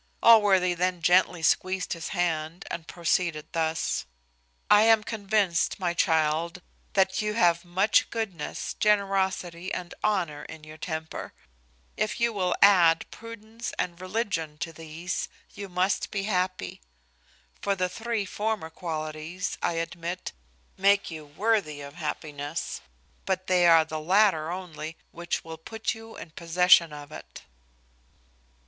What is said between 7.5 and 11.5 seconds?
much goodness, generosity, and honour, in your temper: